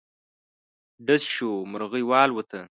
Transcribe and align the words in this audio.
ډز 1.05 1.21
شو، 1.33 1.51
مرغی 1.71 2.03
والوته. 2.09 2.61